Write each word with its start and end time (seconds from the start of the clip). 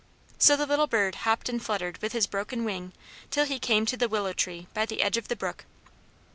So 0.39 0.55
the 0.55 0.65
little 0.65 0.87
bird 0.87 1.13
hopped 1.13 1.47
and 1.47 1.61
fluttered 1.63 1.99
with 2.01 2.11
his 2.13 2.25
broken 2.25 2.63
wing 2.63 2.91
till 3.29 3.45
he 3.45 3.59
came 3.59 3.85
to 3.85 3.95
the 3.95 4.09
willow 4.09 4.33
tree 4.33 4.65
by 4.73 4.87
the 4.87 5.03
edge 5.03 5.15
of 5.15 5.27
the 5.27 5.35
brook. 5.35 5.65